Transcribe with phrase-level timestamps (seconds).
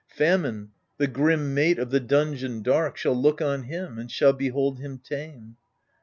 [0.09, 2.97] Famine, the grim mate of the dungeon dark.
[2.97, 5.57] Shall look on him and shall behold him tame.